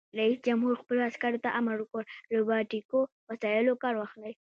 رئیس 0.19 0.37
جمهور 0.47 0.73
خپلو 0.81 0.99
عسکرو 1.09 1.43
ته 1.43 1.49
امر 1.59 1.75
وکړ؛ 1.79 2.03
له 2.29 2.35
روباټیکو 2.39 2.97
وسایلو 3.31 3.81
کار 3.83 3.93
واخلئ! 3.97 4.33